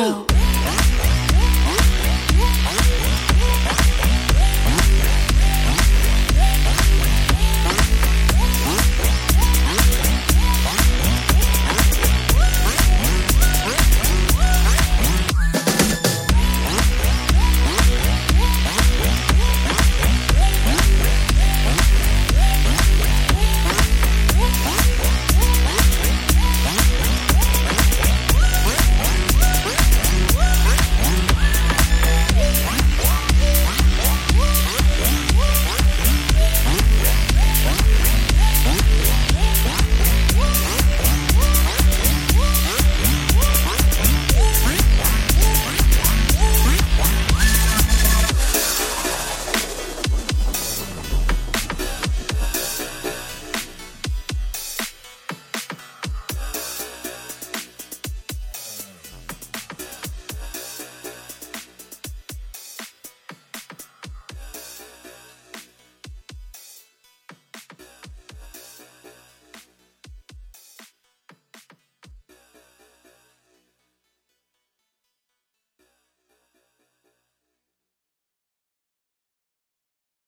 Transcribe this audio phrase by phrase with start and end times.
[0.00, 0.39] go.